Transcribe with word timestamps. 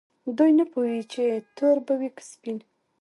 دوی 0.37 0.51
نه 0.59 0.65
پوهیږي 0.71 1.03
چې 1.13 1.23
تور 1.57 1.77
به 1.85 1.93
وي 1.99 2.09
که 2.15 2.21
سپین. 2.31 2.57